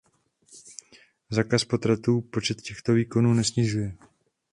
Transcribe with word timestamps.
Zákaz 1.29 1.63
potratů 1.65 2.21
počet 2.21 2.61
těchto 2.61 2.93
výkonů 2.93 3.33
nesnižuje. 3.33 3.97